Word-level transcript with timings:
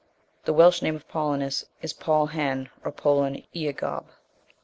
The 0.45 0.53
Welsh 0.53 0.81
name 0.81 0.95
of 0.95 1.07
Paulinus 1.07 1.63
is 1.83 1.93
Pawl 1.93 2.25
Hen, 2.25 2.71
or 2.83 2.91
Polin 2.91 3.43
Eagob. 3.53 4.05